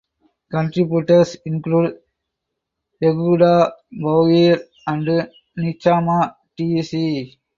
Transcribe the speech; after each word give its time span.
Contributors 0.49 1.37
include 1.45 1.99
Yehuda 3.03 3.71
Bauer 4.01 4.57
and 4.87 5.29
Nechama 5.59 6.35
Tec. 6.57 7.37